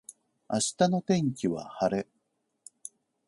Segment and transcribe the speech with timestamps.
[0.49, 2.07] 明日の天気は晴れ